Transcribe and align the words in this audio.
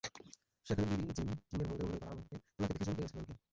সেখানে 0.65 0.87
Billie 0.91 1.13
Jean 1.17 1.29
কিংয়ের 1.39 1.67
ভূমিকায় 1.69 1.85
অভিনয় 1.85 1.99
করা 2.01 2.11
এমাকে 2.11 2.71
দেখে 2.71 2.85
চমকে 2.85 3.01
গেছেন 3.01 3.17
অনেকে। 3.19 3.33